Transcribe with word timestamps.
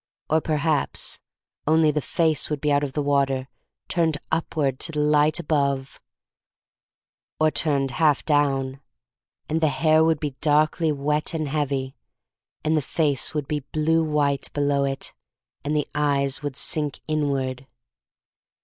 Or 0.31 0.41
perhaps 0.41 1.19
only 1.67 1.91
the 1.91 2.01
face 2.01 2.49
would 2.49 2.59
be 2.59 2.71
out 2.71 2.83
of 2.83 2.93
the 2.93 3.03
water, 3.03 3.47
turned 3.87 4.17
upward 4.31 4.79
to 4.79 4.91
the 4.91 4.99
light 4.99 5.39
above— 5.39 6.01
or 7.39 7.51
turned 7.51 7.91
half 8.01 8.25
down, 8.25 8.81
and 9.47 9.61
the 9.61 9.67
hair 9.67 10.03
would 10.03 10.19
be 10.19 10.31
darkly 10.41 10.91
wet 10.91 11.35
and 11.35 11.47
heavy, 11.47 11.95
and 12.63 12.75
the 12.75 12.81
face 12.81 13.35
would 13.35 13.47
be 13.47 13.59
blue 13.59 14.03
white 14.03 14.51
below 14.53 14.85
it, 14.85 15.13
and 15.63 15.75
the 15.75 15.87
eyes 15.93 16.41
would 16.41 16.55
sink 16.55 16.99
inward. 17.07 17.67